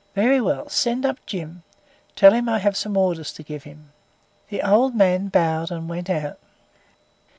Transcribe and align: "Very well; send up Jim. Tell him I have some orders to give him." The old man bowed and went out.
"Very 0.15 0.41
well; 0.41 0.67
send 0.67 1.05
up 1.05 1.19
Jim. 1.27 1.61
Tell 2.15 2.33
him 2.33 2.49
I 2.49 2.57
have 2.57 2.75
some 2.75 2.97
orders 2.97 3.31
to 3.33 3.43
give 3.43 3.65
him." 3.65 3.91
The 4.49 4.63
old 4.63 4.95
man 4.95 5.27
bowed 5.27 5.69
and 5.69 5.87
went 5.87 6.09
out. 6.09 6.39